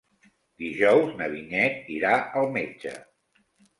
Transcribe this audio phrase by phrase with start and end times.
[0.61, 2.95] Dijous na Vinyet irà al metge.